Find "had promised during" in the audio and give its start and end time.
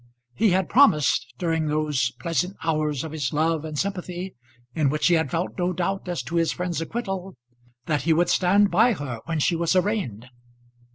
0.49-1.67